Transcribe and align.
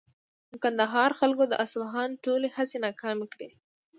د 0.51 0.53
کندهار 0.63 1.09
خلکو 1.19 1.43
د 1.47 1.53
اصفهان 1.65 2.09
ټولې 2.23 2.47
هڅې 2.55 2.77
ناکامې 2.85 3.25
کړې. 3.33 3.49